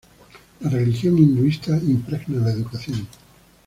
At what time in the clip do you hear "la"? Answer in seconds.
0.61-0.69, 2.45-2.49